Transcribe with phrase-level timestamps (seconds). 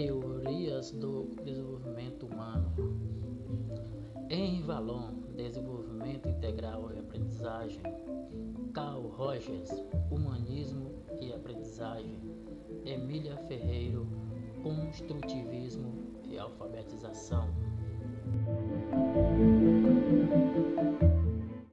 [0.00, 2.72] Teorias do desenvolvimento humano.
[4.30, 7.82] Henry Valon, desenvolvimento integral e aprendizagem.
[8.72, 9.68] Carl Rogers,
[10.10, 12.18] humanismo e aprendizagem.
[12.86, 14.08] Emília Ferreiro,
[14.62, 15.92] construtivismo
[16.24, 17.50] e alfabetização.